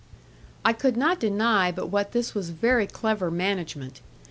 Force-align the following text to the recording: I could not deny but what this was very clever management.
I 0.65 0.73
could 0.73 0.97
not 0.97 1.19
deny 1.19 1.71
but 1.71 1.89
what 1.89 2.11
this 2.11 2.33
was 2.33 2.49
very 2.49 2.87
clever 2.87 3.29
management. 3.29 4.01